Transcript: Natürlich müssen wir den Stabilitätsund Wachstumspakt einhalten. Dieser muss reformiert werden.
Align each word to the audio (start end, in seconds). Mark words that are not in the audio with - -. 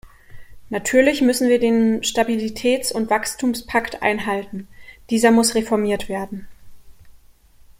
Natürlich 0.69 1.21
müssen 1.21 1.47
wir 1.47 1.59
den 1.59 2.03
Stabilitätsund 2.03 3.11
Wachstumspakt 3.11 4.01
einhalten. 4.01 4.67
Dieser 5.11 5.29
muss 5.29 5.53
reformiert 5.53 6.09
werden. 6.09 6.47